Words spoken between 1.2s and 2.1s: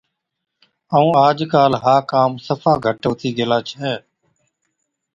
آج ڪاله ها